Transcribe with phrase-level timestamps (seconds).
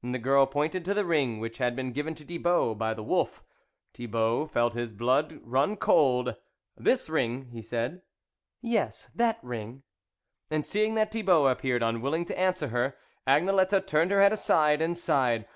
[0.00, 3.02] And the girl pointed to the ring which had been given to Thibault by the
[3.02, 3.42] wolf.
[3.94, 6.36] Thibault felt his blood run cold."
[6.86, 8.02] This ring?" he said."
[8.76, 9.82] Yes, that ring,"
[10.52, 12.94] and seeing that Thibault appeared unwilling to answer her,
[13.26, 15.48] Agne lette turned her head aside, and sighed.